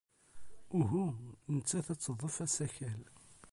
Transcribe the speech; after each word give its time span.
Uhu, 0.79 1.05
nettat 1.53 1.87
ad 1.93 1.99
teḍḍef 1.99 2.35
asakal. 2.45 3.01